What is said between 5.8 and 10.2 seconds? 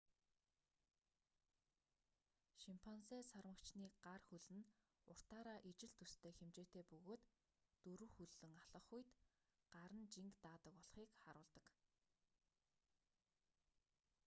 төстэй хэмжээтэй бөгөөд дөрвөн хөллөн алхах үед нь гар нь